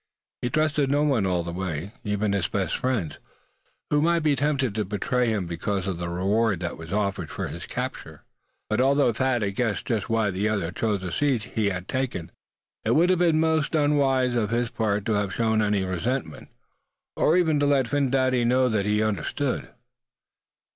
He 0.41 0.49
trusted 0.49 0.89
no 0.89 1.03
one 1.03 1.27
all 1.27 1.43
the 1.43 1.51
way, 1.51 1.91
even 2.03 2.33
his 2.33 2.47
best 2.47 2.75
friends, 2.75 3.19
who 3.91 4.01
might 4.01 4.23
be 4.23 4.35
tempted 4.35 4.73
to 4.73 4.83
betray 4.83 5.27
him 5.29 5.45
because 5.45 5.85
of 5.85 5.99
the 5.99 6.09
reward 6.09 6.59
that 6.61 6.75
was 6.75 6.91
offered 6.91 7.29
for 7.29 7.49
his 7.49 7.67
capture. 7.67 8.23
But 8.67 8.81
although 8.81 9.13
Thad 9.13 9.43
had 9.43 9.53
guessed 9.53 9.85
just 9.85 10.09
why 10.09 10.31
the 10.31 10.49
other 10.49 10.71
chose 10.71 11.01
the 11.01 11.11
seat 11.11 11.43
he 11.53 11.69
had 11.69 11.87
taken, 11.87 12.31
it 12.83 12.95
would 12.95 13.11
have 13.11 13.19
been 13.19 13.39
most 13.39 13.75
unwise 13.75 14.35
on 14.35 14.47
his 14.47 14.71
part 14.71 15.05
to 15.05 15.13
have 15.13 15.35
shown 15.35 15.61
any 15.61 15.83
resentment; 15.85 16.49
or 17.15 17.37
even 17.37 17.59
to 17.59 17.67
let 17.67 17.87
Phin 17.87 18.09
Dady 18.09 18.43
know 18.43 18.69
that 18.69 18.87
he 18.87 19.03
understood. 19.03 19.69